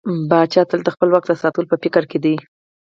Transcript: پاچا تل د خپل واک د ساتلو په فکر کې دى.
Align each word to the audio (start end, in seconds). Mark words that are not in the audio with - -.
پاچا 0.29 0.61
تل 0.69 0.79
د 0.83 0.89
خپل 0.95 1.09
واک 1.11 1.25
د 1.27 1.33
ساتلو 1.41 1.69
په 1.71 1.77
فکر 1.83 2.03
کې 2.11 2.17
دى. 2.23 2.35